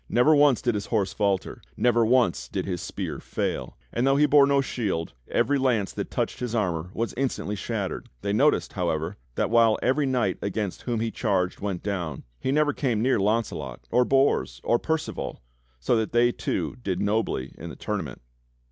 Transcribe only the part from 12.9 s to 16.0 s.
near Launcelot or Bors or Percival, so